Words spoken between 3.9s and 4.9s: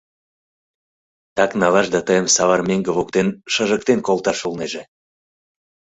колташ улнеже!